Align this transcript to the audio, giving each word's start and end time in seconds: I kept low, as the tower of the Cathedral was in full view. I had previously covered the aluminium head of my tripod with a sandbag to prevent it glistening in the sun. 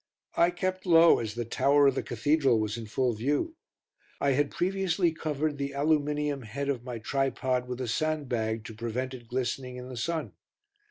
I 0.35 0.49
kept 0.49 0.87
low, 0.87 1.19
as 1.19 1.35
the 1.35 1.45
tower 1.45 1.85
of 1.85 1.93
the 1.93 2.01
Cathedral 2.01 2.59
was 2.59 2.75
in 2.75 2.87
full 2.87 3.13
view. 3.13 3.55
I 4.19 4.31
had 4.31 4.49
previously 4.49 5.11
covered 5.11 5.59
the 5.59 5.73
aluminium 5.75 6.41
head 6.41 6.69
of 6.69 6.83
my 6.83 6.97
tripod 6.97 7.67
with 7.67 7.79
a 7.79 7.87
sandbag 7.87 8.65
to 8.65 8.73
prevent 8.73 9.13
it 9.13 9.27
glistening 9.27 9.75
in 9.75 9.89
the 9.89 9.95
sun. 9.97 10.31